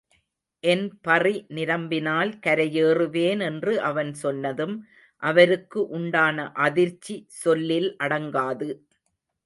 என் 0.63 0.85
பறி 1.01 1.33
நிரம்பினால் 1.49 2.31
கரையேறுவேன் 2.39 3.41
என்று 3.41 3.73
அவன் 3.81 4.11
சொன்னதும் 4.13 4.75
அவருக்கு 5.23 5.87
உண்டான 5.89 6.37
அதிர்ச்சி 6.59 7.17
சொல்லில் 7.41 7.89
அடங்காது. 8.03 8.69